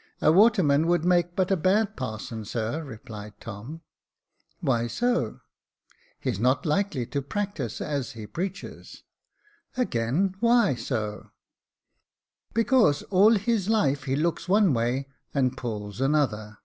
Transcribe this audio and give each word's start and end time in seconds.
"A 0.20 0.30
waterman 0.30 0.86
would 0.86 1.04
make 1.04 1.34
but 1.34 1.50
a 1.50 1.56
bad 1.56 1.96
parson, 1.96 2.44
sir," 2.44 2.80
replied 2.84 3.40
Tom. 3.40 3.80
"Why 4.60 4.86
so.?"" 4.86 5.40
He's 6.20 6.38
not 6.38 6.64
likely 6.64 7.04
to 7.06 7.20
practise 7.20 7.80
as 7.80 8.12
he 8.12 8.24
preaches." 8.28 9.02
*' 9.40 9.76
Again, 9.76 10.36
why 10.38 10.76
so 10.76 11.32
.?""Because 12.54 13.02
all 13.10 13.32
his 13.34 13.68
life 13.68 14.04
he 14.04 14.14
looks 14.14 14.48
one 14.48 14.74
way 14.74 15.08
and 15.34 15.56
pulls 15.56 16.00
another." 16.00 16.58